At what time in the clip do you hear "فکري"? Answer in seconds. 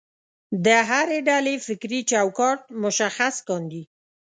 1.67-1.99